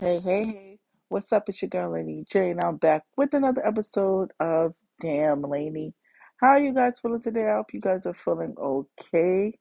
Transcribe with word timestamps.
Hey, 0.00 0.20
hey, 0.20 0.44
hey. 0.44 0.78
What's 1.08 1.32
up? 1.32 1.48
It's 1.48 1.60
your 1.60 1.70
girl, 1.70 1.90
Lanie 1.90 2.24
J, 2.30 2.50
and 2.50 2.60
I'm 2.60 2.76
back 2.76 3.02
with 3.16 3.34
another 3.34 3.66
episode 3.66 4.30
of 4.38 4.74
Damn 5.00 5.42
Lanie. 5.42 5.92
How 6.40 6.50
are 6.50 6.60
you 6.60 6.72
guys 6.72 7.00
feeling 7.00 7.20
today? 7.20 7.48
I 7.48 7.56
hope 7.56 7.74
you 7.74 7.80
guys 7.80 8.06
are 8.06 8.14
feeling 8.14 8.54
okay. 8.56 9.58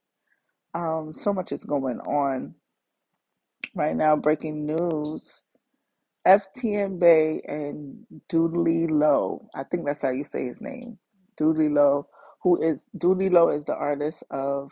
Um, 0.76 1.12
so 1.16 1.34
much 1.34 1.52
is 1.52 1.64
going 1.64 2.00
on 2.02 2.54
right 3.74 3.96
now. 3.96 4.16
Breaking 4.16 4.68
news. 4.68 5.44
FTN 6.28 7.00
Bae 7.00 7.42
and 7.52 8.06
Doodie 8.30 8.92
Lo. 8.92 9.50
I 9.56 9.64
think 9.64 9.88
that's 9.88 10.04
how 10.04 10.12
you 10.12 10.24
say 10.24 10.46
his 10.46 10.62
name. 10.62 11.00
Doodie 11.36 11.70
Lo, 11.70 12.10
who 12.44 12.62
is 12.62 12.88
Doodie 12.96 13.32
Lo 13.32 13.50
is 13.50 13.66
the 13.66 13.76
artist 13.76 14.24
of 14.30 14.72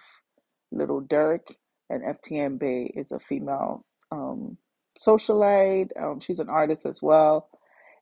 Little 0.71 1.01
Durk, 1.01 1.55
and 1.89 2.03
FTN 2.03 2.59
Bae 2.59 2.91
is 2.93 3.11
a 3.11 3.19
female 3.19 3.83
um, 4.11 4.59
socialite. 4.99 5.89
Um, 6.01 6.19
she's 6.19 6.39
an 6.39 6.49
artist 6.49 6.85
as 6.85 7.01
well. 7.01 7.49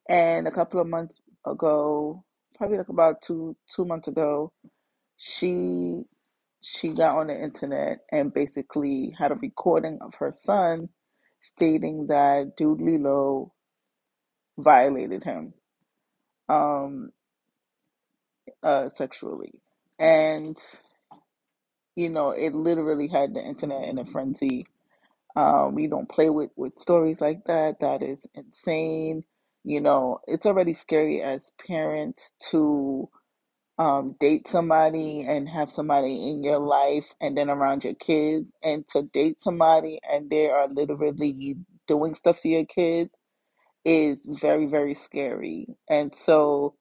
And 0.09 0.47
a 0.47 0.51
couple 0.51 0.79
of 0.79 0.87
months 0.87 1.21
ago, 1.45 2.23
probably 2.55 2.77
like 2.77 2.89
about 2.89 3.21
two 3.21 3.55
two 3.73 3.85
months 3.85 4.07
ago, 4.07 4.51
she 5.17 6.03
she 6.61 6.89
got 6.89 7.17
on 7.17 7.27
the 7.27 7.37
internet 7.39 7.99
and 8.11 8.33
basically 8.33 9.13
had 9.17 9.31
a 9.31 9.35
recording 9.35 9.99
of 10.01 10.15
her 10.15 10.31
son 10.31 10.89
stating 11.41 12.07
that 12.07 12.55
Doodie 12.57 12.97
Lo 12.99 13.53
violated 14.57 15.23
him 15.23 15.53
um 16.49 17.09
uh 18.63 18.87
sexually 18.89 19.51
and 19.99 20.57
you 21.95 22.09
know 22.09 22.31
it 22.31 22.53
literally 22.53 23.07
had 23.07 23.33
the 23.33 23.43
internet 23.43 23.87
in 23.89 23.97
a 23.97 24.05
frenzy 24.05 24.65
um 25.35 25.75
we 25.75 25.87
don't 25.87 26.09
play 26.09 26.29
with 26.29 26.51
with 26.57 26.79
stories 26.79 27.21
like 27.21 27.45
that 27.45 27.79
that 27.81 28.03
is 28.03 28.27
insane. 28.35 29.23
You 29.65 29.81
know 29.81 30.19
it's 30.27 30.45
already 30.47 30.73
scary 30.73 31.21
as 31.21 31.51
parents 31.67 32.33
to 32.51 33.09
um 33.79 34.15
date 34.19 34.47
somebody 34.47 35.23
and 35.27 35.49
have 35.49 35.71
somebody 35.71 36.29
in 36.29 36.43
your 36.43 36.59
life 36.59 37.13
and 37.21 37.37
then 37.37 37.49
around 37.49 37.83
your 37.83 37.95
kids 37.95 38.47
and 38.63 38.87
to 38.89 39.03
date 39.03 39.41
somebody 39.41 39.99
and 40.09 40.29
they 40.29 40.49
are 40.49 40.67
literally 40.69 41.57
doing 41.87 42.15
stuff 42.15 42.41
to 42.41 42.49
your 42.49 42.65
kid 42.65 43.09
is 43.85 44.25
very 44.27 44.67
very 44.67 44.93
scary. 44.95 45.67
And 45.89 46.13
so 46.15 46.75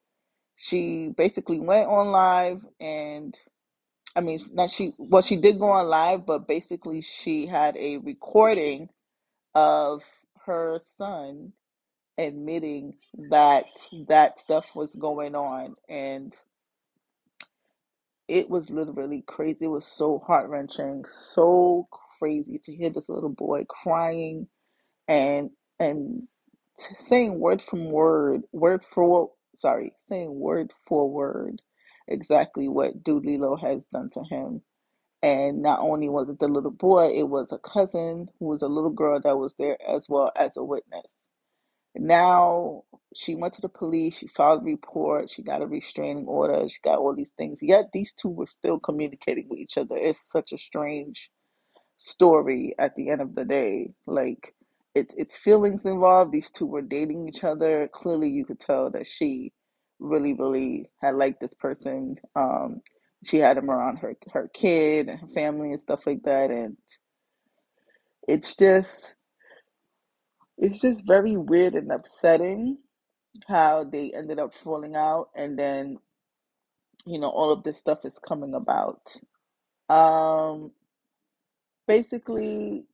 she 0.57 1.09
basically 1.17 1.59
went 1.61 1.89
on 1.89 2.11
live 2.11 2.61
and 2.81 3.35
I 4.15 4.21
mean 4.21 4.39
not 4.53 4.71
she 4.71 4.93
well 4.97 5.21
she 5.23 5.37
did 5.37 5.59
go 5.59 5.71
on 5.71 5.87
live 5.87 6.25
but 6.25 6.47
basically 6.47 7.01
she 7.01 7.47
had 7.47 7.77
a 7.77 7.97
recording 7.97 8.89
of 9.55 10.03
her 10.45 10.79
son 10.79 11.53
admitting 12.19 12.95
that 13.29 13.65
that 14.07 14.39
stuff 14.39 14.75
was 14.75 14.95
going 14.95 15.35
on 15.35 15.75
and 15.89 16.35
it 18.27 18.49
was 18.49 18.71
literally 18.71 19.23
crazy. 19.27 19.65
It 19.65 19.69
was 19.69 19.85
so 19.87 20.19
heart-wrenching 20.19 21.05
so 21.11 21.87
crazy 22.19 22.59
to 22.65 22.75
hear 22.75 22.89
this 22.91 23.09
little 23.09 23.29
boy 23.29 23.65
crying 23.69 24.47
and 25.07 25.51
and 25.79 26.27
saying 26.97 27.39
word 27.39 27.61
from 27.61 27.91
word, 27.91 28.43
word 28.53 28.83
for 28.83 29.07
word 29.09 29.29
sorry, 29.55 29.93
saying 29.99 30.39
word 30.39 30.73
for 30.87 31.09
word 31.09 31.61
exactly 32.07 32.67
what 32.67 33.03
Doolittle 33.03 33.57
has 33.57 33.85
done 33.85 34.09
to 34.11 34.23
him. 34.23 34.61
And 35.23 35.61
not 35.61 35.79
only 35.79 36.09
was 36.09 36.29
it 36.29 36.39
the 36.39 36.47
little 36.47 36.71
boy, 36.71 37.07
it 37.07 37.29
was 37.29 37.51
a 37.51 37.59
cousin 37.59 38.29
who 38.39 38.47
was 38.47 38.61
a 38.61 38.67
little 38.67 38.91
girl 38.91 39.19
that 39.21 39.37
was 39.37 39.55
there 39.55 39.77
as 39.87 40.09
well 40.09 40.31
as 40.35 40.57
a 40.57 40.63
witness. 40.63 41.15
Now 41.95 42.83
she 43.15 43.35
went 43.35 43.53
to 43.55 43.61
the 43.61 43.69
police, 43.69 44.17
she 44.17 44.27
filed 44.27 44.61
a 44.61 44.65
report, 44.65 45.29
she 45.29 45.43
got 45.43 45.61
a 45.61 45.67
restraining 45.67 46.25
order, 46.27 46.67
she 46.67 46.79
got 46.83 46.99
all 46.99 47.15
these 47.15 47.31
things. 47.37 47.61
Yet 47.61 47.91
these 47.93 48.13
two 48.13 48.29
were 48.29 48.47
still 48.47 48.79
communicating 48.79 49.47
with 49.49 49.59
each 49.59 49.77
other. 49.77 49.95
It's 49.97 50.29
such 50.31 50.53
a 50.53 50.57
strange 50.57 51.29
story 51.97 52.75
at 52.79 52.95
the 52.95 53.09
end 53.09 53.21
of 53.21 53.35
the 53.35 53.45
day. 53.45 53.91
Like 54.07 54.55
it's 54.95 55.13
it's 55.17 55.37
feelings 55.37 55.85
involved. 55.85 56.31
These 56.31 56.51
two 56.51 56.65
were 56.65 56.81
dating 56.81 57.27
each 57.27 57.43
other. 57.43 57.89
Clearly 57.93 58.29
you 58.29 58.45
could 58.45 58.59
tell 58.59 58.89
that 58.91 59.07
she 59.07 59.53
really, 60.03 60.35
really 60.35 60.87
had 61.01 61.15
liked 61.15 61.41
this 61.41 61.55
person. 61.55 62.17
Um 62.35 62.81
she 63.25 63.39
had 63.39 63.57
him 63.57 63.71
around 63.71 63.97
her 63.97 64.15
her 64.33 64.49
kid 64.53 65.09
and 65.09 65.19
her 65.21 65.27
family 65.29 65.71
and 65.71 65.81
stuff 65.81 66.07
like 66.07 66.23
that 66.25 66.51
and 66.51 66.77
it's 68.27 68.55
just 68.55 69.15
it's 70.57 70.81
just 70.81 71.07
very 71.07 71.37
weird 71.37 71.75
and 71.75 71.91
upsetting 71.91 72.77
how 73.47 73.83
they 73.85 74.11
ended 74.15 74.39
up 74.39 74.53
falling 74.53 74.95
out 74.95 75.29
and 75.35 75.59
then 75.59 75.97
you 77.05 77.19
know 77.19 77.29
all 77.29 77.51
of 77.51 77.63
this 77.63 77.77
stuff 77.77 78.05
is 78.05 78.19
coming 78.19 78.53
about 78.55 79.15
um 79.89 80.71
basically 81.87 82.85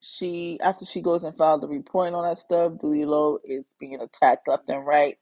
she 0.00 0.58
after 0.62 0.84
she 0.84 1.00
goes 1.02 1.24
and 1.24 1.36
files 1.36 1.62
the 1.62 1.68
report 1.68 2.08
and 2.08 2.16
all 2.16 2.22
that 2.22 2.38
stuff, 2.38 2.74
Doodie 2.80 3.06
Lo 3.06 3.38
is 3.44 3.74
being 3.80 4.00
attacked 4.00 4.48
left 4.48 4.68
and 4.68 4.86
right 4.86 5.16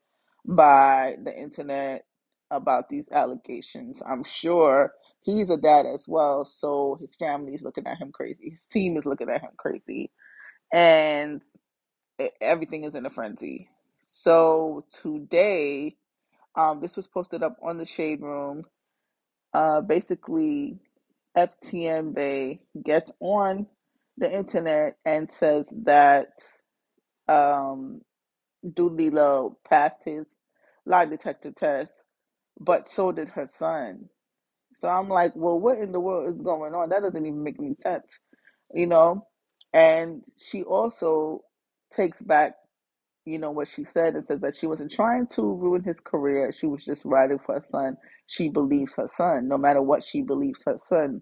by 0.47 1.17
the 1.23 1.37
internet 1.37 2.05
about 2.51 2.89
these 2.89 3.09
allegations. 3.11 4.03
I'm 4.07 4.25
sure 4.25 4.93
he's 5.23 5.51
a 5.51 5.57
dad 5.57 5.87
as 5.87 6.07
well, 6.09 6.45
so 6.45 6.97
his 7.01 7.15
family 7.15 7.55
is 7.55 7.63
looking 7.63 7.87
at 7.87 7.99
him 7.99 8.13
crazy. 8.13 8.51
His 8.51 8.67
team 8.67 8.97
is 8.97 9.07
looking 9.07 9.31
at 9.31 9.43
him 9.43 9.53
crazy, 9.57 10.11
and 10.73 11.43
everything 12.41 12.85
is 12.85 12.95
in 12.95 13.07
a 13.07 13.11
frenzy. 13.11 13.69
So 14.01 14.85
today, 15.03 15.97
um, 16.57 16.81
this 16.81 16.97
was 16.97 17.07
posted 17.07 17.43
up 17.43 17.57
on 17.63 17.79
the 17.79 17.87
Shade 17.87 18.23
Room. 18.23 18.65
Uh, 19.55 19.83
basically, 19.83 20.81
FTN 21.37 22.15
Bae 22.15 22.61
gets 22.83 23.13
on 23.21 23.67
the 24.19 24.33
internet 24.33 24.97
and 25.07 25.31
says 25.31 25.69
that 25.85 26.29
um, 27.29 28.03
Doolittle 28.75 29.59
passed 29.69 30.05
his 30.05 30.37
lie 30.87 31.07
detector 31.07 31.53
test, 31.53 32.05
but 32.61 32.89
so 32.89 33.13
did 33.13 33.31
her 33.31 33.47
son. 33.47 34.09
So 34.75 34.89
I'm 34.89 35.09
like, 35.09 35.33
well, 35.37 35.61
what 35.61 35.79
in 35.79 35.93
the 35.93 36.01
world 36.01 36.35
is 36.35 36.43
going 36.43 36.75
on? 36.75 36.91
That 36.91 37.03
doesn't 37.03 37.27
even 37.27 37.43
make 37.43 37.59
any 37.59 37.75
sense, 37.81 38.21
you 38.73 38.87
know? 38.87 39.27
And 39.75 40.25
she 40.39 40.63
also 40.65 41.43
takes 41.93 42.23
back, 42.23 42.55
you 43.27 43.39
know, 43.39 43.51
what 43.53 43.69
she 43.69 43.85
said 43.85 44.17
and 44.17 44.27
says 44.27 44.41
that 44.41 44.55
she 44.57 44.67
wasn't 44.67 44.93
trying 44.93 45.27
to 45.29 45.43
ruin 45.43 45.85
his 45.85 46.01
career. 46.01 46.53
She 46.53 46.67
was 46.67 46.85
just 46.85 47.05
writing 47.05 47.39
for 47.39 47.57
her 47.57 47.63
son. 47.63 47.97
She 48.29 48.49
believes 48.51 48.97
her 48.97 49.09
son, 49.09 49.49
no 49.49 49.59
matter 49.59 49.83
what 49.83 50.05
she 50.05 50.23
believes 50.23 50.63
her 50.67 50.79
son 50.79 51.21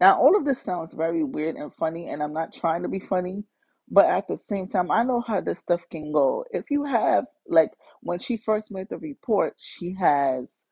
now, 0.00 0.18
all 0.18 0.36
of 0.36 0.44
this 0.44 0.60
sounds 0.60 0.92
very 0.92 1.24
weird 1.24 1.56
and 1.56 1.72
funny, 1.72 2.08
and 2.08 2.22
I'm 2.22 2.34
not 2.34 2.52
trying 2.52 2.82
to 2.82 2.88
be 2.88 3.00
funny, 3.00 3.44
but 3.90 4.06
at 4.06 4.28
the 4.28 4.36
same 4.38 4.68
time, 4.68 4.90
I 4.90 5.04
know 5.04 5.20
how 5.22 5.40
this 5.42 5.60
stuff 5.60 5.88
can 5.90 6.12
go. 6.12 6.44
If 6.52 6.70
you 6.70 6.84
have, 6.84 7.26
like, 7.48 7.72
when 8.02 8.18
she 8.20 8.36
first 8.38 8.70
made 8.72 8.90
the 8.90 8.98
report, 8.98 9.54
she 9.58 9.94
has 10.00 10.64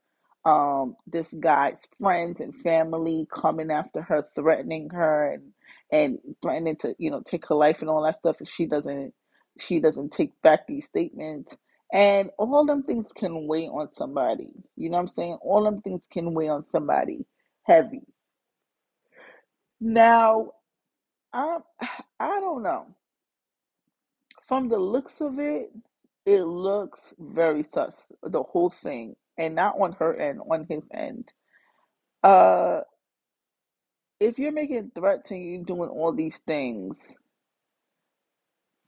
um 0.47 0.97
this 1.07 1.35
guy's 1.41 1.87
friends 2.01 2.41
and 2.41 2.55
family 2.57 3.29
coming 3.33 3.71
after 3.73 4.03
her, 4.03 4.23
threatening 4.37 4.91
her 4.91 5.33
and 5.35 5.53
and 5.93 6.19
threatening 6.43 6.77
to, 6.77 6.95
you 6.99 7.11
know, 7.11 7.23
take 7.23 7.47
her 7.49 7.55
life 7.57 7.81
and 7.83 7.91
all 7.91 8.03
that 8.05 8.17
stuff 8.17 8.41
if 8.43 8.49
she 8.49 8.67
doesn't 8.67 9.15
she 9.61 9.81
doesn't 9.81 10.13
take 10.13 10.33
back 10.43 10.67
these 10.69 10.87
statements. 10.87 11.57
And 11.93 12.31
all 12.39 12.67
them 12.67 12.83
things 12.85 13.13
can 13.13 13.47
weigh 13.49 13.69
on 13.69 13.91
somebody. 13.93 14.51
You 14.77 14.91
know 14.91 14.97
what 14.97 15.03
I'm 15.03 15.09
saying? 15.09 15.39
All 15.43 15.65
them 15.65 15.83
things 15.83 16.09
can 16.09 16.35
weigh 16.35 16.49
on 16.49 16.67
somebody 16.67 17.27
heavy. 17.65 18.03
Now, 19.81 20.53
I 21.33 21.59
I 22.21 22.41
don't 22.41 22.63
know. 22.65 22.89
From 24.49 24.71
the 24.71 24.79
looks 24.81 25.21
of 25.23 25.41
it, 25.41 25.73
it 26.27 26.43
looks 26.43 27.15
very 27.21 27.65
sus, 27.65 28.13
the 28.25 28.43
whole 28.45 28.71
thing, 28.71 29.17
and 29.39 29.57
not 29.57 29.77
on 29.81 29.93
her 29.95 30.17
end, 30.17 30.41
on 30.51 30.67
his 30.71 30.89
end. 30.95 31.33
Uh, 32.25 32.81
if 34.21 34.39
you're 34.39 34.53
making 34.53 34.93
threats 34.95 35.31
and 35.31 35.45
you're 35.45 35.65
doing 35.65 35.91
all 35.91 36.15
these 36.15 36.39
things, 36.39 37.15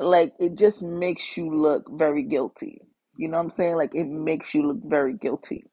like 0.00 0.32
it 0.40 0.56
just 0.56 0.82
makes 0.82 1.36
you 1.36 1.54
look 1.54 1.90
very 1.92 2.24
guilty. 2.24 2.82
You 3.16 3.28
know 3.28 3.38
what 3.38 3.44
I'm 3.44 3.50
saying? 3.50 3.76
Like 3.76 3.94
it 3.94 4.06
makes 4.06 4.54
you 4.54 4.66
look 4.66 4.80
very 4.84 5.14
guilty. 5.14 5.64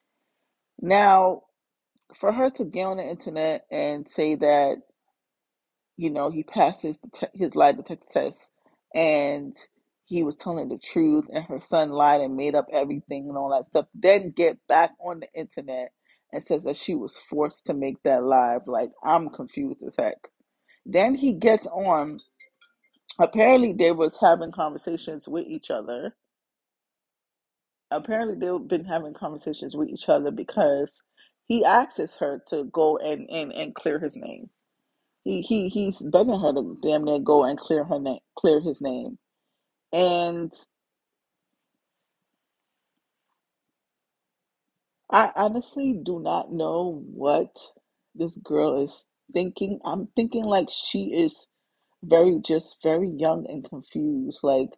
Now, 0.81 1.43
for 2.15 2.33
her 2.33 2.49
to 2.51 2.65
get 2.65 2.85
on 2.85 2.97
the 2.97 3.03
internet 3.09 3.65
and 3.71 4.07
say 4.09 4.35
that 4.35 4.77
you 5.97 6.09
know, 6.09 6.29
he 6.31 6.43
passed 6.43 6.83
his 6.83 6.99
his 7.33 7.55
lie 7.55 7.71
detector 7.71 8.07
test, 8.11 8.49
and 8.95 9.55
he 10.07 10.23
was 10.23 10.37
telling 10.37 10.69
the 10.69 10.79
truth, 10.79 11.27
and 11.33 11.45
her 11.45 11.61
son 11.61 11.91
lied 11.91 12.21
and 12.21 12.37
made 12.37 12.55
up 12.55 12.67
everything 12.73 13.29
and 13.29 13.37
all 13.37 13.51
that 13.51 13.67
stuff. 13.67 13.87
Then 13.95 14.31
get 14.31 14.59
back 14.69 14.93
on 15.01 15.21
the 15.21 15.29
internet 15.35 15.91
and 16.33 16.43
says 16.43 16.65
that 16.65 16.77
she 16.77 16.95
was 16.95 17.17
forced 17.17 17.67
to 17.67 17.75
make 17.75 18.03
that 18.03 18.23
live. 18.23 18.63
Like 18.67 18.91
I'm 19.03 19.29
confused 19.31 19.83
as 19.83 19.97
heck. 19.99 20.17
Then 20.85 21.15
he 21.15 21.33
gets 21.33 21.67
on 21.67 22.19
apparently 23.19 23.73
they 23.73 23.91
was 23.91 24.17
having 24.21 24.51
conversations 24.51 25.27
with 25.27 25.47
each 25.47 25.71
other 25.71 26.11
apparently 27.91 28.35
they've 28.35 28.67
been 28.67 28.85
having 28.85 29.13
conversations 29.13 29.75
with 29.75 29.89
each 29.89 30.09
other 30.09 30.31
because 30.31 31.01
he 31.47 31.63
asks 31.63 32.17
her 32.17 32.41
to 32.49 32.65
go 32.65 32.97
and, 32.97 33.29
and, 33.29 33.53
and 33.53 33.75
clear 33.75 33.99
his 33.99 34.15
name. 34.15 34.49
He 35.23 35.41
he 35.41 35.69
he's 35.69 35.99
begging 36.01 36.39
her 36.39 36.53
to 36.53 36.77
damn 36.83 37.03
near 37.05 37.19
go 37.19 37.45
and 37.45 37.57
clear 37.59 37.83
her 37.85 37.99
name, 37.99 38.19
clear 38.37 38.61
his 38.61 38.81
name. 38.81 39.19
And 39.93 40.53
I 45.11 45.31
honestly 45.35 45.93
do 46.03 46.19
not 46.19 46.51
know 46.51 47.03
what 47.13 47.55
this 48.15 48.37
girl 48.37 48.83
is 48.83 49.05
thinking. 49.33 49.79
I'm 49.85 50.09
thinking 50.15 50.45
like 50.45 50.69
she 50.71 51.13
is 51.15 51.47
very 52.03 52.39
just 52.45 52.77
very 52.83 53.09
young 53.09 53.47
and 53.49 53.67
confused. 53.69 54.39
Like 54.43 54.69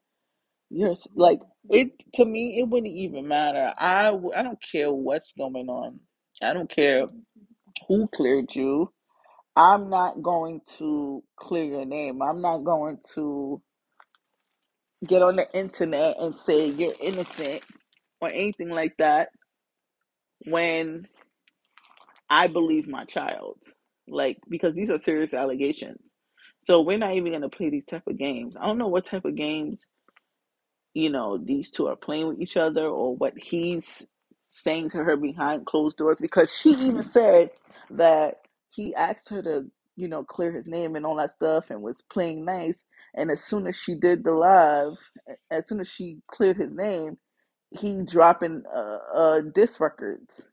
you're 0.69 0.95
like 1.15 1.41
it 1.69 1.91
to 2.15 2.25
me. 2.25 2.59
It 2.59 2.69
wouldn't 2.69 2.93
even 2.93 3.27
matter. 3.27 3.73
I 3.77 4.09
I 4.35 4.43
don't 4.43 4.61
care 4.71 4.91
what's 4.93 5.33
going 5.33 5.69
on. 5.69 5.99
I 6.41 6.53
don't 6.53 6.69
care 6.69 7.07
who 7.87 8.07
cleared 8.09 8.55
you. 8.55 8.91
I'm 9.55 9.89
not 9.89 10.21
going 10.23 10.61
to 10.79 11.23
clear 11.37 11.63
your 11.63 11.85
name. 11.85 12.21
I'm 12.21 12.41
not 12.41 12.59
going 12.59 12.99
to 13.15 13.61
get 15.07 15.21
on 15.23 15.37
the 15.37 15.51
internet 15.57 16.17
and 16.19 16.35
say 16.35 16.67
you're 16.67 16.93
innocent 16.99 17.63
or 18.21 18.29
anything 18.29 18.69
like 18.69 18.97
that 18.97 19.29
when 20.45 21.07
I 22.29 22.47
believe 22.47 22.87
my 22.87 23.05
child. 23.05 23.57
Like, 24.07 24.39
because 24.49 24.75
these 24.75 24.91
are 24.91 24.99
serious 24.99 25.33
allegations. 25.33 25.99
So 26.61 26.81
we're 26.81 26.97
not 26.97 27.13
even 27.15 27.31
going 27.31 27.43
to 27.43 27.49
play 27.49 27.69
these 27.69 27.85
type 27.85 28.07
of 28.07 28.17
games. 28.17 28.57
I 28.57 28.65
don't 28.65 28.77
know 28.79 28.87
what 28.87 29.05
type 29.05 29.25
of 29.25 29.35
games 29.35 29.85
you 30.95 31.11
know, 31.11 31.39
these 31.39 31.71
two 31.71 31.87
are 31.87 31.97
playing 31.97 32.27
with 32.29 32.41
each 32.41 32.57
other 32.57 32.85
or 32.87 33.15
what 33.17 33.35
he's 33.37 34.03
saying 34.49 34.91
to 34.91 34.99
her 34.99 35.17
behind 35.17 35.67
closed 35.67 35.97
doors 35.97 36.19
because 36.19 36.53
she 36.55 36.71
even 36.71 37.03
said 37.05 37.51
that 37.91 38.41
he 38.71 38.95
asked 38.95 39.29
her 39.29 39.43
to, 39.43 39.65
you 39.99 40.07
know, 40.07 40.23
clear 40.23 40.51
his 40.53 40.67
name 40.67 40.95
and 40.95 41.05
all 41.05 41.17
that 41.17 41.33
stuff 41.33 41.69
and 41.69 41.81
was 41.81 42.03
playing 42.11 42.45
nice. 42.45 42.83
And 43.15 43.31
as 43.31 43.43
soon 43.43 43.67
as 43.67 43.75
she 43.75 43.95
did 43.95 44.23
the 44.23 44.33
live, 44.33 44.93
as 45.51 45.67
soon 45.67 45.81
as 45.81 45.89
she 45.89 46.19
cleared 46.27 46.57
his 46.57 46.73
name, 46.73 47.17
he 47.71 48.01
dropping 48.03 48.63
uh, 48.73 48.97
uh 49.13 49.41
disc 49.53 49.79
records. 49.79 50.49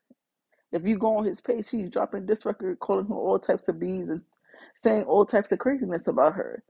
If 0.73 0.85
you 0.87 0.99
go 0.99 1.19
on 1.19 1.25
his 1.25 1.41
page, 1.41 1.71
he's 1.71 1.91
dropping 1.91 2.27
disc 2.27 2.47
record, 2.47 2.81
calling 2.81 3.07
her 3.07 3.15
all 3.15 3.39
types 3.39 3.69
of 3.69 3.81
bees 3.81 4.11
and 4.11 4.23
saying 4.75 5.05
all 5.05 5.27
types 5.27 5.53
of 5.53 5.59
craziness 5.61 6.09
about 6.09 6.35
her. 6.35 6.65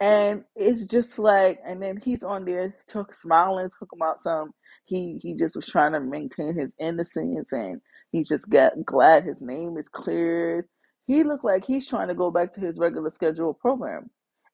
And 0.00 0.44
it's 0.56 0.86
just 0.86 1.18
like, 1.18 1.60
and 1.66 1.82
then 1.82 1.98
he's 1.98 2.22
on 2.22 2.44
there, 2.44 2.74
talk, 2.88 3.14
smiling, 3.14 3.70
talking 3.70 3.98
about 3.98 4.20
some. 4.20 4.52
He 4.86 5.18
he 5.22 5.34
just 5.34 5.56
was 5.56 5.66
trying 5.66 5.92
to 5.92 6.00
maintain 6.00 6.54
his 6.56 6.72
innocence, 6.78 7.52
and 7.52 7.80
he's 8.12 8.28
just 8.28 8.48
got 8.50 8.74
glad 8.84 9.24
his 9.24 9.42
name 9.42 9.78
is 9.78 9.88
cleared. 9.88 10.66
He 11.06 11.22
looked 11.22 11.44
like 11.44 11.64
he's 11.64 11.88
trying 11.88 12.08
to 12.08 12.14
go 12.14 12.30
back 12.30 12.52
to 12.54 12.60
his 12.60 12.78
regular 12.78 13.10
scheduled 13.10 13.58
program. 13.60 14.10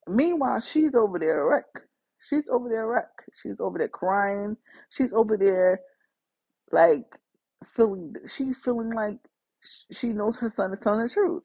Meanwhile, 0.09 0.61
she's 0.63 0.95
over 0.95 1.19
there 1.19 1.47
wreck. 1.47 1.67
She's 2.21 2.49
over 2.51 2.69
there 2.69 2.87
wreck. 2.87 3.11
She's 3.41 3.61
over 3.61 3.79
there 3.79 3.89
crying. 3.89 4.57
She's 4.91 5.13
over 5.13 5.37
there 5.37 5.81
like 6.73 7.05
feeling. 7.77 8.15
She's 8.29 8.57
feeling 8.59 8.91
like 8.91 9.19
she 9.93 10.09
knows 10.09 10.39
her 10.39 10.51
son 10.51 10.73
is 10.73 10.81
telling 10.81 11.05
the 11.07 11.09
truth. 11.09 11.45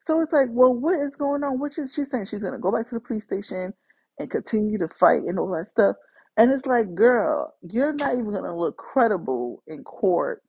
So 0.00 0.20
it's 0.20 0.32
like, 0.32 0.48
well, 0.50 0.74
what 0.74 1.00
is 1.00 1.16
going 1.16 1.42
on? 1.42 1.58
Which 1.58 1.78
is 1.78 1.94
she 1.94 2.04
saying 2.04 2.26
she's 2.26 2.42
gonna 2.42 2.58
go 2.58 2.72
back 2.72 2.88
to 2.88 2.94
the 2.94 3.00
police 3.00 3.24
station 3.24 3.72
and 4.18 4.30
continue 4.30 4.78
to 4.78 4.88
fight 4.88 5.22
and 5.22 5.38
all 5.38 5.50
that 5.56 5.66
stuff? 5.66 5.96
And 6.36 6.50
it's 6.52 6.66
like, 6.66 6.94
girl, 6.94 7.54
you're 7.62 7.92
not 7.94 8.12
even 8.14 8.32
gonna 8.32 8.56
look 8.56 8.76
credible 8.76 9.62
in 9.66 9.82
court 9.84 10.42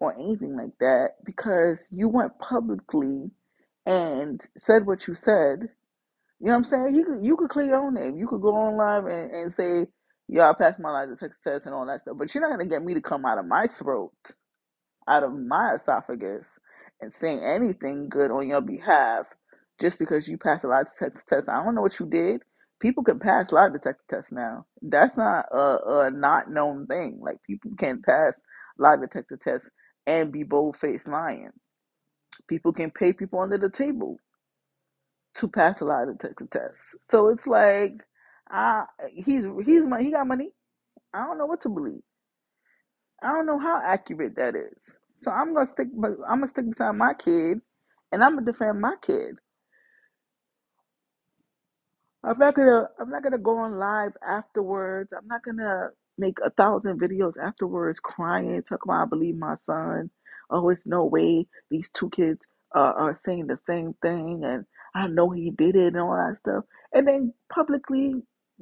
or 0.00 0.14
anything 0.14 0.56
like 0.56 0.78
that 0.80 1.10
because 1.24 1.88
you 1.92 2.08
went 2.08 2.38
publicly 2.40 3.30
and 3.86 4.40
said 4.58 4.86
what 4.86 5.08
you 5.08 5.16
said. 5.16 5.70
You 6.40 6.48
know 6.48 6.52
what 6.52 6.58
I'm 6.58 6.64
saying? 6.64 6.96
You 6.96 7.04
could 7.04 7.24
you 7.24 7.36
could 7.36 7.50
clear 7.50 7.66
your 7.66 7.86
own 7.86 7.94
name. 7.94 8.16
You 8.18 8.28
could 8.28 8.42
go 8.42 8.54
on 8.56 8.76
live 8.76 9.06
and, 9.06 9.30
and 9.32 9.52
say, 9.52 9.86
Yeah, 10.28 10.50
I 10.50 10.54
passed 10.54 10.80
my 10.80 10.90
lie 10.90 11.06
detector 11.06 11.36
test 11.44 11.66
and 11.66 11.74
all 11.74 11.86
that 11.86 12.02
stuff. 12.02 12.16
But 12.18 12.34
you're 12.34 12.42
not 12.48 12.58
gonna 12.58 12.70
get 12.70 12.84
me 12.84 12.94
to 12.94 13.02
come 13.02 13.26
out 13.26 13.38
of 13.38 13.46
my 13.46 13.68
throat 13.68 14.32
out 15.08 15.22
of 15.22 15.32
my 15.34 15.74
esophagus 15.74 16.46
and 17.00 17.12
saying 17.12 17.40
anything 17.44 18.08
good 18.08 18.30
on 18.30 18.48
your 18.48 18.60
behalf 18.60 19.26
just 19.80 19.98
because 19.98 20.28
you 20.28 20.38
passed 20.38 20.64
a 20.64 20.68
lie 20.68 20.84
detector 20.84 21.22
test. 21.28 21.48
I 21.48 21.62
don't 21.62 21.74
know 21.74 21.82
what 21.82 21.98
you 21.98 22.06
did. 22.06 22.42
People 22.80 23.04
can 23.04 23.18
pass 23.18 23.52
lie 23.52 23.68
detector 23.68 24.02
tests 24.08 24.32
now. 24.32 24.66
That's 24.82 25.16
not 25.16 25.46
a, 25.52 25.78
a 26.06 26.10
not 26.10 26.50
known 26.50 26.86
thing. 26.86 27.18
Like 27.22 27.42
people 27.46 27.72
can 27.78 28.02
pass 28.02 28.42
lie 28.78 28.96
detector 28.96 29.38
tests 29.42 29.70
and 30.06 30.32
be 30.32 30.42
bold 30.42 30.76
faced 30.76 31.08
lying. 31.08 31.50
People 32.48 32.72
can 32.72 32.90
pay 32.90 33.12
people 33.12 33.40
under 33.40 33.58
the 33.58 33.70
table 33.70 34.18
to 35.36 35.48
pass 35.48 35.80
a 35.80 35.84
lie 35.84 36.04
detector 36.06 36.48
test. 36.52 36.80
So 37.10 37.28
it's 37.28 37.46
like, 37.46 37.94
uh, 38.52 38.84
he's 39.12 39.46
he's 39.64 39.86
my 39.86 40.02
he 40.02 40.10
got 40.10 40.26
money. 40.26 40.50
I 41.14 41.24
don't 41.24 41.38
know 41.38 41.46
what 41.46 41.60
to 41.62 41.68
believe. 41.68 42.02
I 43.22 43.28
don't 43.32 43.46
know 43.46 43.58
how 43.58 43.80
accurate 43.84 44.36
that 44.36 44.54
is. 44.56 44.94
So 45.18 45.30
I'm 45.30 45.54
gonna 45.54 45.66
stick. 45.66 45.88
I'm 45.94 46.16
gonna 46.38 46.48
stick 46.48 46.66
beside 46.66 46.92
my 46.96 47.14
kid, 47.14 47.60
and 48.12 48.22
I'm 48.24 48.34
gonna 48.36 48.46
defend 48.46 48.80
my 48.80 48.94
kid. 49.02 49.36
I'm 52.24 52.38
not 52.38 52.54
gonna. 52.54 52.88
I'm 53.00 53.10
not 53.10 53.22
gonna 53.22 53.38
go 53.38 53.58
on 53.58 53.78
live 53.78 54.12
afterwards. 54.26 55.12
I'm 55.12 55.26
not 55.26 55.42
gonna 55.44 55.90
make 56.20 56.38
a 56.44 56.50
thousand 56.50 57.00
videos 57.00 57.34
afterwards, 57.42 58.00
crying, 58.00 58.62
talking 58.64 58.80
about 58.86 59.04
I 59.04 59.10
believe 59.10 59.36
my 59.36 59.56
son. 59.64 60.10
Oh, 60.50 60.70
it's 60.70 60.86
no 60.86 61.06
way 61.06 61.48
these 61.70 61.90
two 61.90 62.10
kids 62.10 62.46
uh, 62.76 62.94
are 62.98 63.14
saying 63.14 63.48
the 63.48 63.58
same 63.66 63.94
thing, 64.02 64.42
and 64.44 64.66
I 64.94 65.08
know 65.08 65.30
he 65.32 65.52
did 65.52 65.76
it 65.76 65.94
and 65.94 66.00
all 66.00 66.16
that 66.16 66.38
stuff, 66.38 66.64
and 66.94 67.08
then 67.08 67.34
publicly 67.54 68.14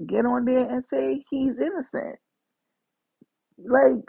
get 0.06 0.26
on 0.26 0.46
there 0.46 0.68
and 0.70 0.84
say 0.86 1.24
he's 1.30 1.58
innocent. 1.58 2.18
Like, 3.58 4.04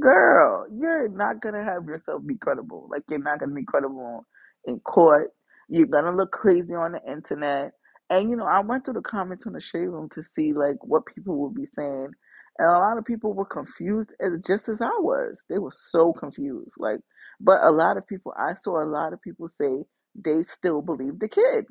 girl, 0.00 0.66
you're 0.72 1.08
not 1.08 1.42
gonna 1.42 1.64
have 1.64 1.86
yourself 1.86 2.22
be 2.26 2.36
credible. 2.36 2.88
Like, 2.90 3.04
you're 3.10 3.20
not 3.20 3.40
gonna 3.40 3.54
be 3.54 3.64
credible 3.64 4.26
in 4.66 4.80
court. 4.80 5.32
You're 5.68 5.86
gonna 5.88 6.16
look 6.16 6.32
crazy 6.32 6.74
on 6.74 6.94
the 6.94 7.02
internet. 7.10 7.72
And 8.10 8.30
you 8.30 8.36
know, 8.36 8.46
I 8.46 8.60
went 8.60 8.84
through 8.84 8.94
the 8.94 9.02
comments 9.02 9.46
on 9.46 9.54
the 9.54 9.60
shade 9.60 9.86
room 9.88 10.08
to 10.14 10.24
see 10.24 10.52
like 10.54 10.76
what 10.82 11.06
people 11.06 11.36
would 11.38 11.54
be 11.54 11.66
saying, 11.66 12.10
and 12.58 12.68
a 12.68 12.78
lot 12.78 12.98
of 12.98 13.04
people 13.06 13.34
were 13.34 13.46
confused, 13.46 14.12
as 14.20 14.32
just 14.46 14.68
as 14.68 14.80
I 14.82 14.90
was. 15.00 15.44
They 15.50 15.58
were 15.58 15.72
so 15.72 16.12
confused. 16.12 16.76
Like, 16.78 17.00
but 17.40 17.62
a 17.64 17.70
lot 17.72 17.96
of 17.98 18.06
people, 18.06 18.34
I 18.38 18.54
saw 18.62 18.82
a 18.82 18.86
lot 18.88 19.12
of 19.12 19.22
people 19.22 19.48
say 19.48 19.84
they 20.16 20.44
still 20.44 20.82
believe 20.82 21.18
the 21.20 21.28
kid, 21.28 21.66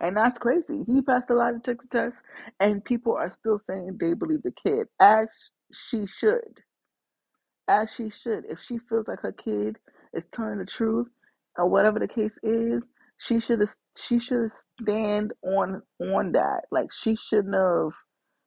and 0.00 0.16
that's 0.16 0.38
crazy. 0.38 0.82
He 0.86 1.02
passed 1.02 1.30
a 1.30 1.34
lie 1.34 1.52
detector 1.52 1.86
tests, 1.90 2.22
and 2.60 2.84
people 2.84 3.14
are 3.14 3.30
still 3.30 3.58
saying 3.58 3.98
they 4.00 4.14
believe 4.14 4.42
the 4.44 4.52
kid, 4.52 4.88
as 5.00 5.50
she 5.72 6.06
should 6.06 6.60
as 7.68 7.94
she 7.94 8.10
should. 8.10 8.44
If 8.48 8.60
she 8.62 8.78
feels 8.78 9.08
like 9.08 9.20
her 9.20 9.32
kid 9.32 9.78
is 10.14 10.26
telling 10.32 10.58
the 10.58 10.66
truth 10.66 11.08
or 11.58 11.68
whatever 11.68 11.98
the 12.00 12.08
case 12.08 12.38
is, 12.44 12.84
she 13.18 13.40
should 13.40 13.60
have. 13.60 13.70
she 13.98 14.18
should 14.18 14.50
stand 14.82 15.32
on 15.42 15.82
on 16.00 16.32
that. 16.34 16.62
Like 16.72 16.88
she 16.92 17.16
shouldn't 17.16 17.54
have 17.56 17.92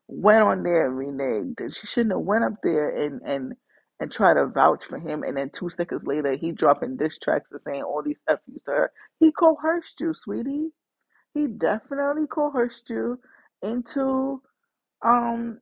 went 0.09 0.43
on 0.43 0.63
there 0.63 0.87
and 0.87 0.97
reneged. 0.99 1.61
And 1.61 1.73
she 1.75 1.87
shouldn't 1.87 2.13
have 2.15 2.25
went 2.25 2.45
up 2.45 2.55
there 2.63 2.89
and 2.89 3.21
and 3.25 3.53
and 4.01 4.11
try 4.11 4.35
to 4.35 4.47
vouch 4.47 4.85
for 4.85 4.99
him. 4.99 5.23
And 5.23 5.37
then 5.37 5.51
two 5.51 5.69
seconds 5.71 6.05
later, 6.07 6.37
he 6.37 6.53
dropping 6.53 6.97
diss 6.97 7.19
tracks 7.19 7.53
and 7.53 7.61
saying 7.65 7.83
all 7.83 8.03
these 8.03 8.21
f 8.29 8.39
to 8.65 8.71
her. 8.73 8.93
He 9.21 9.33
coerced 9.33 10.01
you, 10.01 10.13
sweetie. 10.15 10.69
He 11.33 11.47
definitely 11.47 12.27
coerced 12.27 12.89
you 12.89 13.19
into 13.63 14.41
um 15.05 15.59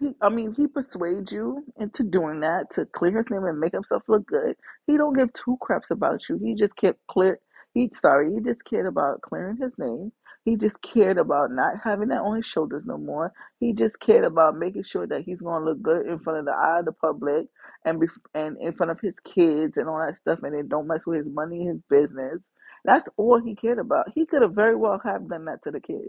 he, 0.00 0.14
I 0.22 0.30
mean, 0.30 0.54
he 0.56 0.66
persuades 0.68 1.32
you 1.32 1.64
into 1.78 2.04
doing 2.04 2.40
that 2.40 2.70
to 2.72 2.86
clear 2.86 3.16
his 3.16 3.30
name 3.30 3.44
and 3.44 3.60
make 3.60 3.72
himself 3.72 4.02
look 4.08 4.26
good. 4.26 4.56
He 4.86 4.96
don't 4.98 5.16
give 5.16 5.32
two 5.32 5.58
craps 5.60 5.90
about 5.90 6.28
you. 6.28 6.38
He 6.38 6.54
just 6.54 6.76
kept 6.76 7.00
clear. 7.08 7.40
He 7.74 7.90
sorry, 7.92 8.32
he 8.34 8.40
just 8.40 8.64
cared 8.64 8.86
about 8.86 9.22
clearing 9.22 9.58
his 9.60 9.76
name. 9.78 10.12
He 10.44 10.56
just 10.56 10.82
cared 10.82 11.18
about 11.18 11.52
not 11.52 11.74
having 11.84 12.08
that 12.08 12.22
on 12.22 12.36
his 12.36 12.46
shoulders 12.46 12.84
no 12.86 12.98
more. 12.98 13.32
He 13.60 13.74
just 13.74 14.00
cared 14.00 14.24
about 14.24 14.56
making 14.58 14.84
sure 14.84 15.06
that 15.06 15.22
he's 15.22 15.42
gonna 15.42 15.64
look 15.64 15.82
good 15.82 16.06
in 16.06 16.18
front 16.20 16.40
of 16.40 16.46
the 16.46 16.52
eye 16.52 16.80
of 16.80 16.86
the 16.86 16.92
public 16.92 17.46
and 17.84 18.00
be 18.00 18.08
and 18.34 18.56
in 18.60 18.74
front 18.74 18.92
of 18.92 19.00
his 19.00 19.20
kids 19.20 19.76
and 19.78 19.88
all 19.88 19.98
that 20.04 20.16
stuff, 20.16 20.40
and 20.42 20.54
then 20.54 20.68
don't 20.68 20.88
mess 20.88 21.06
with 21.06 21.18
his 21.18 21.30
money, 21.30 21.66
his 21.66 21.80
business. 21.90 22.40
That's 22.84 23.08
all 23.18 23.40
he 23.40 23.54
cared 23.54 23.78
about. 23.78 24.06
He 24.14 24.26
could 24.26 24.42
have 24.42 24.54
very 24.54 24.76
well 24.76 25.00
have 25.04 25.28
done 25.28 25.44
that 25.46 25.62
to 25.64 25.70
the 25.70 25.80
kid. 25.80 26.08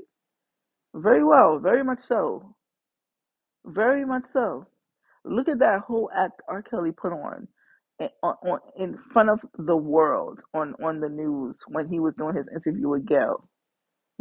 Very 0.95 1.23
well, 1.23 1.59
very 1.59 1.83
much 1.83 1.99
so, 1.99 2.55
very 3.65 4.05
much 4.05 4.25
so. 4.25 4.67
Look 5.25 5.49
at 5.49 5.59
that 5.59 5.81
whole 5.81 6.09
act 6.15 6.41
R. 6.49 6.61
Kelly 6.63 6.91
put 6.93 7.13
on, 7.13 7.47
in, 7.99 8.09
on, 8.23 8.35
on 8.43 8.59
in 8.77 8.97
front 9.13 9.29
of 9.29 9.39
the 9.57 9.77
world 9.77 10.41
on 10.53 10.75
on 10.83 11.01
the 11.01 11.09
news 11.09 11.61
when 11.67 11.87
he 11.89 11.99
was 11.99 12.15
doing 12.17 12.35
his 12.35 12.49
interview 12.53 12.89
with 12.89 13.05
Gayle. 13.07 13.49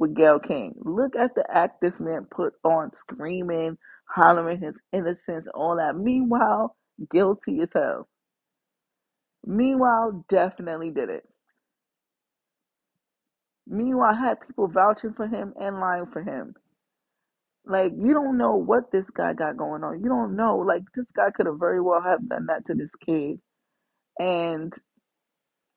With 0.00 0.16
Gayle 0.16 0.40
King. 0.40 0.76
Look 0.80 1.16
at 1.16 1.37
the 1.37 1.47
act 1.50 1.83
this 1.83 2.00
man 2.00 2.26
put 2.30 2.54
on, 2.64 2.92
screaming, 2.95 3.78
hollering 4.07 4.61
his 4.62 4.76
innocence, 4.92 5.49
all 5.54 5.76
that. 5.78 5.97
Meanwhile, 5.97 6.76
guilty 7.11 7.61
as 7.62 7.73
hell. 7.75 8.09
Meanwhile, 9.47 10.25
definitely 10.28 10.90
did 10.92 11.11
it. 11.11 11.25
Meanwhile, 13.66 14.14
had 14.16 14.40
people 14.47 14.69
vouching 14.69 15.14
for 15.14 15.28
him 15.28 15.54
and 15.61 15.80
lying 15.80 16.07
for 16.07 16.23
him. 16.23 16.54
Like 17.66 17.92
you 18.00 18.14
don't 18.14 18.38
know 18.38 18.57
what 18.57 18.92
this 18.92 19.11
guy 19.11 19.35
got 19.35 19.57
going 19.57 19.85
on. 19.85 20.02
You 20.02 20.11
don't 20.11 20.37
know. 20.37 20.59
Like 20.59 20.83
this 20.97 21.09
guy 21.16 21.30
could 21.35 21.47
have 21.47 21.61
very 21.61 21.80
well 21.80 22.02
have 22.02 22.28
done 22.28 22.47
that 22.47 22.66
to 22.66 22.75
this 22.75 22.92
kid, 22.97 23.40
and 24.21 24.73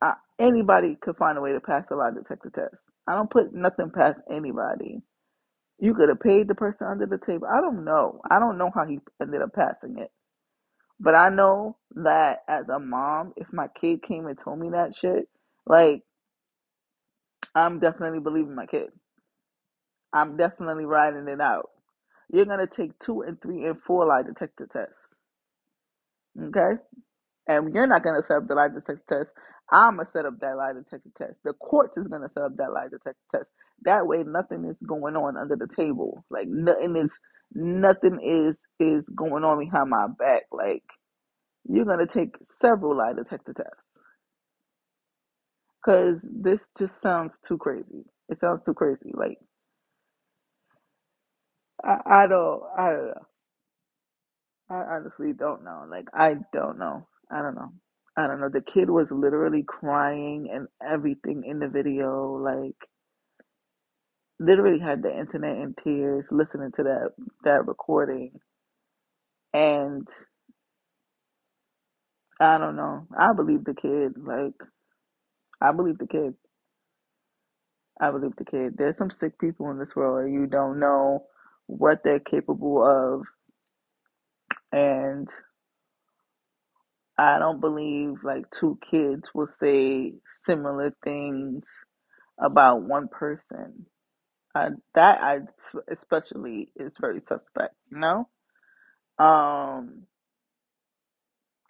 uh, 0.02 0.14
anybody 0.40 0.98
could 1.02 1.18
find 1.18 1.38
a 1.38 1.42
way 1.42 1.54
to 1.54 1.62
pass 1.62 1.92
a 1.92 1.96
lie 1.96 2.12
detector 2.12 2.52
test. 2.52 2.84
I 3.08 3.16
don't 3.16 3.30
put 3.30 3.54
nothing 3.54 3.92
past 3.92 4.22
anybody. 4.32 5.02
You 5.80 5.96
could 5.96 6.10
have 6.10 6.20
paid 6.22 6.48
the 6.48 6.56
person 6.56 6.88
under 6.88 7.06
the 7.06 7.18
table. 7.18 7.48
I 7.52 7.62
don't 7.62 7.86
know. 7.86 8.22
I 8.32 8.40
don't 8.40 8.58
know 8.58 8.72
how 8.74 8.86
he 8.86 9.00
ended 9.22 9.42
up 9.42 9.54
passing 9.54 9.98
it. 10.00 10.12
But 11.00 11.16
I 11.16 11.30
know 11.30 11.78
that 11.96 12.40
as 12.48 12.70
a 12.70 12.80
mom, 12.80 13.34
if 13.38 13.48
my 13.54 13.68
kid 13.70 14.04
came 14.04 14.28
and 14.28 14.38
told 14.40 14.60
me 14.60 14.70
that 14.72 14.96
shit, 14.96 15.28
like 15.66 16.04
I'm 17.56 17.80
definitely 17.80 18.20
believing 18.20 18.56
my 18.56 18.66
kid. 18.66 18.90
I'm 20.14 20.38
definitely 20.38 20.86
writing 20.86 21.28
it 21.28 21.42
out. 21.42 21.70
You're 22.32 22.46
gonna 22.46 22.68
take 22.68 22.98
two 23.00 23.22
and 23.22 23.42
three 23.42 23.66
and 23.66 23.82
four 23.82 24.08
lie 24.08 24.24
detector 24.24 24.68
tests. 24.72 25.16
Okay? 26.42 26.82
And 27.48 27.74
you're 27.74 27.88
not 27.88 28.04
gonna 28.04 28.24
set 28.24 28.38
up 28.38 28.48
the 28.48 28.56
lie 28.56 28.70
detector 28.70 29.04
test. 29.10 29.32
I'm 29.74 29.98
gonna 29.98 30.08
set 30.08 30.28
up 30.28 30.40
that 30.42 30.58
lie 30.58 30.74
detector 30.74 31.12
test. 31.18 31.42
The 31.46 31.54
courts 31.56 31.98
is 31.98 32.10
gonna 32.10 32.30
set 32.30 32.44
up 32.44 32.58
that 32.58 32.74
lie 32.74 32.90
detector 32.90 33.18
test. 33.32 33.52
That 33.84 34.08
way 34.08 34.24
nothing 34.26 34.66
is 34.66 34.82
going 34.88 35.18
on 35.18 35.38
under 35.38 35.58
the 35.58 35.70
table. 35.70 36.26
Like 36.32 36.48
nothing 36.50 36.98
is 36.98 37.20
nothing 37.56 38.22
is 38.24 38.60
is 38.80 39.10
going 39.10 39.46
on 39.46 39.60
behind 39.60 39.92
my 39.92 40.08
back. 40.20 40.44
Like 40.54 40.84
you're 41.70 41.86
gonna 41.86 42.08
take 42.08 42.38
several 42.62 42.98
lie 42.98 43.14
detector 43.14 43.54
tests. 43.54 43.72
Cause 45.86 46.28
this 46.32 46.70
just 46.78 47.02
sounds 47.02 47.40
too 47.40 47.58
crazy. 47.58 48.06
It 48.30 48.40
sounds 48.40 48.62
too 48.64 48.74
crazy. 48.76 49.12
Like 49.16 49.38
I, 51.84 51.98
I 52.24 52.28
don't 52.28 52.62
I 52.78 52.90
don't 52.92 53.08
know. 53.08 53.28
I 54.72 54.76
honestly 54.98 55.34
don't 55.34 55.64
know. 55.66 55.86
Like 55.90 56.08
I 56.14 56.36
don't 56.54 56.80
know. 56.80 57.08
I 57.32 57.42
don't 57.42 57.56
know. 57.56 57.74
I 58.18 58.28
don't 58.28 58.42
know. 58.42 58.50
The 58.50 58.62
kid 58.62 58.90
was 58.90 59.12
literally 59.12 59.64
crying 59.68 60.50
and 60.54 60.68
everything 60.88 61.44
in 61.46 61.60
the 61.60 61.68
video. 61.68 62.38
Like 62.38 62.78
literally 64.40 64.80
had 64.80 65.04
the 65.04 65.18
internet 65.18 65.58
in 65.58 65.76
tears 65.76 66.30
listening 66.32 66.72
to 66.76 66.84
that 66.84 67.12
that 67.44 67.68
recording. 67.68 68.32
And 69.54 70.08
I 72.40 72.58
don't 72.58 72.76
know. 72.76 73.08
I 73.18 73.34
believe 73.34 73.66
the 73.66 73.76
kid. 73.76 74.14
Like 74.18 74.56
I 75.62 75.72
believe 75.74 75.98
the 76.00 76.08
kid. 76.08 76.36
I 78.02 78.12
believe 78.12 78.36
the 78.38 78.46
kid. 78.46 78.74
There's 78.78 78.98
some 78.98 79.12
sick 79.12 79.40
people 79.40 79.72
in 79.72 79.80
this 79.80 79.96
world 79.96 80.26
and 80.26 80.34
you 80.34 80.48
don't 80.48 80.80
know 80.80 81.26
what 81.68 82.04
they're 82.04 82.20
capable 82.20 82.84
of. 82.86 83.24
And 84.72 85.28
I 87.24 87.40
don't 87.40 87.62
believe 87.62 88.24
like 88.24 88.50
two 88.52 88.80
kids 88.82 89.32
will 89.34 89.48
say 89.48 90.14
similar 90.46 90.94
things 91.04 91.68
about 92.40 92.84
one 92.84 93.08
person. 93.10 93.88
That 94.96 95.22
I 95.24 95.40
especially 95.90 96.72
is 96.76 96.96
very 97.02 97.20
suspect, 97.20 97.76
you 97.92 98.00
know? 98.00 98.30
Um, 99.20 100.04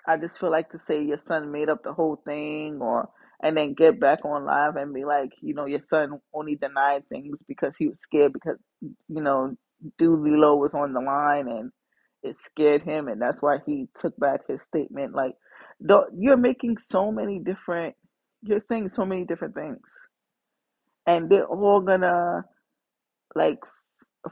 I 0.08 0.18
just 0.18 0.40
feel 0.40 0.52
like 0.52 0.72
to 0.72 0.80
say 0.80 1.04
your 1.04 1.20
son 1.20 1.52
made 1.52 1.70
up 1.70 1.84
the 1.84 1.94
whole 1.94 2.18
thing 2.26 2.80
or 2.82 3.10
and 3.42 3.58
then 3.58 3.74
get 3.74 4.00
back 4.00 4.26
on 4.26 4.46
live 4.46 4.76
and 4.78 4.94
be 4.94 5.06
like, 5.06 5.32
you 5.42 5.54
know, 5.54 5.66
your 5.66 5.82
son 5.82 6.20
only 6.34 6.56
denied 6.56 7.08
things 7.10 7.40
because 7.48 7.76
he 7.78 7.88
was 7.88 8.00
scared 8.00 8.34
because 8.34 8.58
you 8.82 9.22
know, 9.22 9.56
Doodie 9.98 10.38
Lo 10.38 10.56
was 10.58 10.74
on 10.74 10.94
the 10.94 11.02
line 11.02 11.48
and 11.48 11.72
it 12.24 12.38
scared 12.44 12.84
him 12.84 13.08
and 13.10 13.22
that's 13.22 13.42
why 13.42 13.60
he 13.66 13.88
took 14.00 14.18
back 14.20 14.42
his 14.48 14.62
statement. 14.64 15.16
Like 15.16 15.36
the, 15.82 16.06
you're 16.18 16.38
making 16.38 16.78
so 16.80 17.12
many 17.12 17.40
different 17.40 17.96
you're 18.44 18.62
saying 18.62 18.90
so 18.90 19.06
many 19.06 19.26
different 19.26 19.56
things 19.56 19.82
and 21.08 21.30
they're 21.30 21.46
all 21.48 21.82
gonna 21.82 22.46
like 23.36 23.60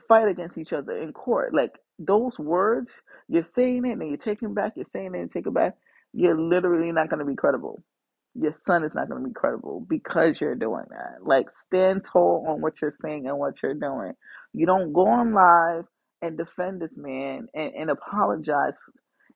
fight 0.07 0.27
against 0.29 0.57
each 0.57 0.74
other 0.74 0.93
in 0.98 1.13
court. 1.13 1.55
Like 1.55 1.74
those 2.00 2.39
words, 2.39 3.01
you're 3.29 3.43
saying 3.43 3.86
it 3.86 3.93
and 3.93 4.07
you're 4.07 4.17
taking 4.17 4.53
back, 4.53 4.74
you're 4.75 4.86
saying 4.86 5.15
it 5.15 5.19
and 5.19 5.31
taking 5.31 5.53
back, 5.53 5.75
you're 6.13 6.39
literally 6.39 6.91
not 6.91 7.10
to 7.19 7.25
be 7.25 7.36
credible. 7.36 7.83
Your 8.36 8.53
son 8.65 8.83
is 8.86 8.93
not 8.95 9.10
to 9.10 9.15
be 9.19 9.33
credible 9.33 9.86
because 9.89 10.41
you're 10.41 10.55
doing 10.55 10.86
that. 10.91 11.24
Like 11.24 11.48
stand 11.67 12.03
tall 12.05 12.45
on 12.50 12.62
what 12.62 12.81
you're 12.81 12.91
saying 12.91 13.27
and 13.27 13.38
what 13.38 13.62
you're 13.63 13.75
doing. 13.75 14.13
You 14.53 14.65
don't 14.65 14.93
go 14.93 15.07
on 15.07 15.33
live 15.33 15.86
and 16.21 16.37
defend 16.37 16.81
this 16.81 16.97
man 16.97 17.47
and, 17.55 17.73
and 17.75 17.91
apologize 17.91 18.77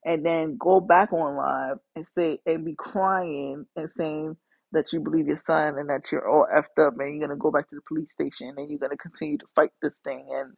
and 0.06 0.25
then 0.25 0.58
go 0.60 0.80
back 0.82 1.13
on 1.13 1.38
live 1.38 1.77
and 1.96 2.08
say 2.08 2.39
and 2.46 2.65
be 2.65 2.75
crying 2.77 3.65
and 3.75 3.92
saying 3.92 4.38
that 4.74 4.94
you 4.94 5.01
believe 5.01 5.27
your 5.27 5.38
son 5.38 5.77
and 5.80 5.89
that 5.89 6.12
you're 6.12 6.30
all 6.30 6.48
effed 6.56 6.86
up 6.86 6.96
and 7.00 7.15
you're 7.18 7.27
gonna 7.27 7.39
go 7.39 7.51
back 7.51 7.70
to 7.70 7.75
the 7.75 7.82
police 7.88 8.12
station 8.13 8.54
and 8.58 8.70
you're 8.70 8.80
gonna 8.80 8.98
continue 8.98 9.38
to 9.38 9.48
fight 9.56 9.72
this 9.82 9.98
thing 10.06 10.27
and 10.34 10.54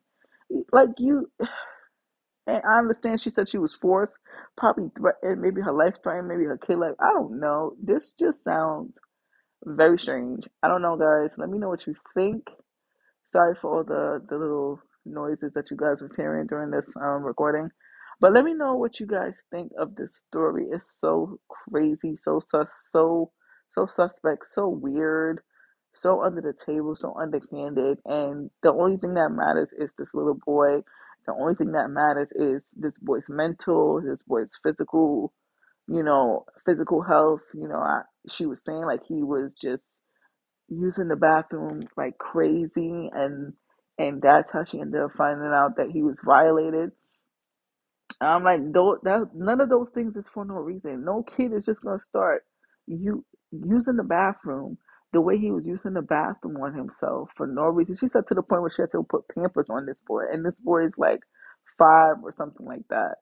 like 0.74 0.90
you 1.00 1.30
and 2.48 2.62
I 2.70 2.80
understand 2.80 3.22
she 3.22 3.32
said 3.32 3.50
she 3.50 3.58
was 3.60 3.76
forced, 3.76 4.18
probably 4.58 4.90
threatened, 4.98 5.42
maybe 5.42 5.62
her 5.62 5.74
life 5.74 5.96
threatened, 6.04 6.28
maybe 6.30 6.46
her 6.46 6.58
kid 6.58 6.78
like 6.80 6.96
I 7.02 7.14
don't 7.14 7.40
know. 7.40 7.74
This 7.84 8.14
just 8.14 8.44
sounds 8.44 9.00
very 9.66 10.00
strange. 10.00 10.48
I 10.64 10.70
don't 10.70 10.82
know 10.84 10.98
guys. 10.98 11.38
Let 11.38 11.50
me 11.50 11.60
know 11.60 11.70
what 11.70 11.88
you 11.88 11.96
think. 12.16 12.52
Sorry 13.28 13.56
for 13.56 13.78
all 13.78 13.84
the, 13.86 14.22
the 14.30 14.38
little 14.38 14.82
noises 15.08 15.54
that 15.54 15.72
you 15.72 15.78
guys 15.78 16.02
was 16.02 16.16
hearing 16.16 16.48
during 16.48 16.72
this 16.72 16.94
um, 16.98 17.24
recording. 17.24 17.70
But 18.20 18.34
let 18.34 18.46
me 18.46 18.54
know 18.54 18.76
what 18.76 19.00
you 19.00 19.08
guys 19.08 19.44
think 19.52 19.72
of 19.78 19.96
this 19.96 20.16
story. 20.16 20.66
It's 20.72 21.00
so 21.00 21.40
crazy, 21.50 22.16
so 22.16 22.40
sus, 22.40 22.72
so 22.92 23.32
so 23.70 23.86
suspect, 23.86 24.46
so 24.46 24.68
weird, 24.70 25.42
so 25.94 26.24
under 26.24 26.42
the 26.42 26.54
table, 26.54 26.96
so 26.96 27.14
underhanded. 27.20 28.00
And 28.06 28.50
the 28.64 28.74
only 28.74 28.98
thing 28.98 29.14
that 29.16 29.32
matters 29.32 29.74
is 29.78 29.94
this 29.98 30.14
little 30.14 30.40
boy. 30.46 30.82
The 31.28 31.34
only 31.34 31.56
thing 31.56 31.74
that 31.74 31.90
matters 31.90 32.32
is 32.34 32.66
this 32.76 32.98
boy's 33.00 33.30
mental, 33.30 34.02
this 34.02 34.24
boy's 34.24 34.54
physical, 34.64 35.34
you 35.88 36.04
know, 36.04 36.46
physical 36.66 37.02
health. 37.04 37.42
You 37.54 37.68
know, 37.68 37.80
I, 37.80 38.02
she 38.30 38.46
was 38.46 38.62
saying 38.66 38.86
like 38.86 39.02
he 39.08 39.24
was 39.24 39.54
just 39.54 40.00
using 40.70 41.08
the 41.08 41.16
bathroom 41.16 41.84
like 41.98 42.18
crazy 42.18 43.10
and 43.14 43.54
and 44.00 44.22
that's 44.22 44.52
how 44.54 44.64
she 44.64 44.80
ended 44.82 45.02
up 45.02 45.12
finding 45.14 45.52
out 45.54 45.78
that 45.78 45.92
he 45.92 46.04
was 46.04 46.22
violated 46.26 46.92
I'm 48.22 48.44
like, 48.44 48.62
though 48.74 48.98
that 49.04 49.30
none 49.36 49.62
of 49.62 49.70
those 49.70 49.92
things 49.92 50.18
is 50.18 50.30
for 50.30 50.46
no 50.46 50.56
reason. 50.56 51.06
No 51.06 51.24
kid 51.24 51.54
is 51.54 51.66
just 51.66 51.84
gonna 51.84 52.00
start 52.00 52.44
you 52.88 53.24
using 53.52 53.96
the 53.98 54.04
bathroom 54.04 54.78
the 55.14 55.22
way 55.22 55.38
he 55.38 55.52
was 55.52 55.68
using 55.68 55.94
the 55.94 56.02
bathroom 56.02 56.58
on 56.58 56.74
himself 56.74 57.32
for 57.38 57.48
no 57.48 57.64
reason. 57.66 57.96
She 57.96 58.08
said 58.08 58.28
to 58.28 58.34
the 58.34 58.44
point 58.44 58.62
where 58.64 58.72
she 58.72 58.82
had 58.82 58.92
to 58.92 59.04
put 59.10 59.24
Pampers 59.36 59.70
on 59.70 59.86
this 59.86 60.02
boy, 60.08 60.24
and 60.32 60.46
this 60.46 60.60
boy 60.60 60.84
is 60.84 60.98
like 60.98 61.22
five 61.78 62.16
or 62.24 62.32
something 62.32 62.66
like 62.66 62.88
that. 62.90 63.16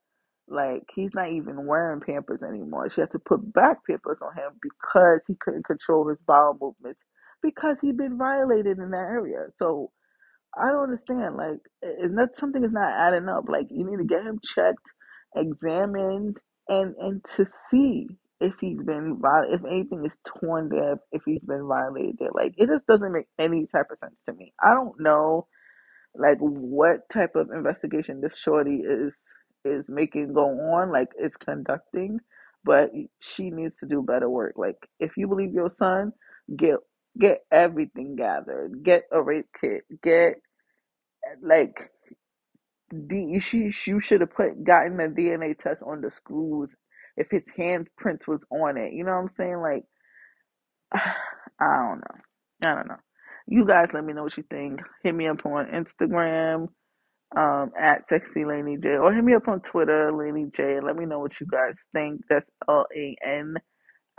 Like 0.48 0.84
he's 0.96 1.14
not 1.14 1.30
even 1.32 1.66
wearing 1.68 2.00
Pampers 2.02 2.44
anymore. 2.44 2.90
She 2.90 3.02
had 3.02 3.12
to 3.12 3.20
put 3.20 3.54
back 3.54 3.80
Pampers 3.88 4.22
on 4.22 4.34
him 4.36 4.52
because 4.62 5.26
he 5.28 5.36
couldn't 5.42 5.66
control 5.66 6.08
his 6.08 6.22
bowel 6.22 6.58
movements 6.62 7.04
because 7.42 7.82
he'd 7.82 7.98
been 7.98 8.18
violated 8.18 8.80
in 8.80 8.92
that 8.92 8.98
area. 9.12 9.48
So 9.58 9.92
I 10.60 10.70
don't 10.72 10.84
understand. 10.84 11.36
Like, 11.38 11.60
is 11.84 12.12
not 12.12 12.36
something 12.36 12.64
is 12.64 12.72
not 12.72 12.94
adding 12.94 13.30
up. 13.30 13.46
Like, 13.50 13.68
you 13.72 13.86
need 13.90 13.98
to 13.98 14.06
get 14.06 14.24
him 14.26 14.40
checked, 14.44 14.94
examined, 15.36 16.38
and 16.70 16.96
and 17.00 17.24
to 17.38 17.46
see 17.70 18.08
if 18.42 18.54
he's 18.62 18.84
been 18.84 19.20
if 19.50 19.64
anything 19.66 20.06
is 20.06 20.18
torn 20.40 20.70
there, 20.70 20.98
if 21.12 21.24
he's 21.26 21.46
been 21.46 21.68
violated 21.68 22.18
there. 22.20 22.32
Like, 22.34 22.54
it 22.58 22.68
just 22.70 22.88
doesn't 22.88 23.14
make 23.14 23.28
any 23.40 23.66
type 23.68 23.88
of 23.92 23.98
sense 23.98 24.22
to 24.28 24.34
me. 24.34 24.54
I 24.64 24.74
don't 24.74 25.00
know, 25.00 25.48
like, 26.16 26.40
what 26.40 27.10
type 27.12 27.36
of 27.36 27.50
investigation 27.56 28.22
this 28.22 28.38
shorty 28.38 28.82
is 28.86 29.18
is 29.66 29.86
making 29.90 30.34
go 30.34 30.46
on, 30.48 30.92
like, 30.92 31.10
is 31.20 31.36
conducting, 31.38 32.20
but 32.66 32.92
she 33.22 33.50
needs 33.52 33.76
to 33.78 33.88
do 33.88 34.04
better 34.04 34.30
work. 34.30 34.54
Like, 34.58 34.78
if 35.00 35.14
you 35.18 35.28
believe 35.28 35.54
your 35.54 35.70
son, 35.70 36.14
get 36.56 36.78
get 37.20 37.40
everything 37.52 38.16
gathered, 38.18 38.84
get 38.84 39.04
a 39.12 39.22
rape 39.22 39.48
kit, 39.60 39.84
get 40.04 40.36
like 41.44 41.92
D, 43.08 43.40
she 43.40 43.72
you 43.88 44.00
should 44.00 44.22
have 44.22 44.34
put 44.36 44.64
gotten 44.64 44.98
the 44.98 45.06
DNA 45.06 45.58
test 45.58 45.84
on 45.84 46.02
the 46.02 46.12
screws 46.12 46.76
if 47.18 47.28
his 47.32 47.46
handprint 47.58 48.28
was 48.28 48.46
on 48.52 48.78
it. 48.78 48.94
You 48.94 49.04
know 49.06 49.14
what 49.14 49.20
I'm 49.20 49.30
saying? 49.30 49.60
Like 49.62 49.84
I 50.94 51.78
don't 51.78 52.00
know. 52.00 52.70
I 52.72 52.76
don't 52.76 52.88
know. 52.88 52.98
You 53.48 53.66
guys 53.66 53.94
let 53.94 54.06
me 54.06 54.14
know 54.14 54.24
what 54.24 54.38
you 54.38 54.44
think. 54.50 54.82
Hit 55.04 55.16
me 55.16 55.28
up 55.28 55.46
on 55.46 55.68
Instagram 55.68 56.70
um, 57.38 57.72
at 57.80 58.08
Sexy 58.10 58.46
Lanie 58.46 58.78
J 58.78 58.98
or 58.98 59.14
hit 59.14 59.24
me 59.24 59.36
up 59.36 59.48
on 59.48 59.62
Twitter, 59.62 60.12
Lanie 60.12 60.52
J, 60.56 60.80
let 60.82 60.96
me 60.96 61.06
know 61.06 61.20
what 61.20 61.40
you 61.40 61.48
guys 61.48 61.80
think. 61.94 62.22
That's 62.30 62.50
L 62.70 62.86
A 62.96 63.16
N 63.24 63.56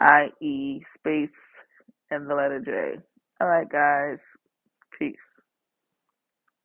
I 0.00 0.30
E 0.42 0.82
space 0.94 1.32
and 2.10 2.28
the 2.30 2.34
letter 2.34 2.60
J. 2.60 3.00
All 3.40 3.48
right, 3.48 3.68
guys. 3.68 4.22
Peace. 4.98 5.16